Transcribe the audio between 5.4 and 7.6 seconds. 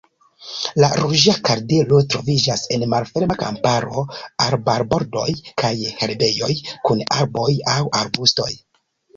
kaj herbejoj kun arboj